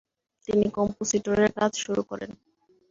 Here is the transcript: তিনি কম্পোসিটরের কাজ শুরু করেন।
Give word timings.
তিনি 0.47 0.65
কম্পোসিটরের 0.77 1.51
কাজ 1.57 1.71
শুরু 1.83 2.01
করেন। 2.03 2.31